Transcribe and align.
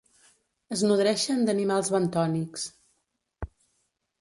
Es 0.75 0.83
nodreixen 0.91 1.45
d'animals 1.49 1.91
bentònics. 1.97 2.65